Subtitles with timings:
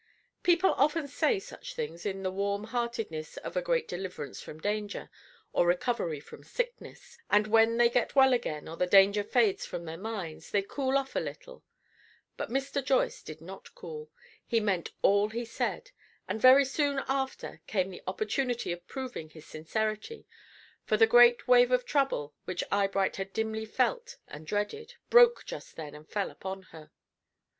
[0.41, 5.11] People often say such things in the warm heartedness of a great deliverance from danger,
[5.53, 9.85] or recovery from sickness, and when they get well again, or the danger fades from
[9.85, 11.63] their minds, they cool off a little.
[12.35, 12.83] But Mr.
[12.83, 14.09] Joyce did not cool;
[14.43, 15.91] he meant all he said.
[16.27, 20.25] And very soon after came the opportunity of proving his sincerity,
[20.83, 25.75] for the great wave of trouble, which Eyebright had dimly felt and dreaded, broke just
[25.75, 26.89] then and fell upon her.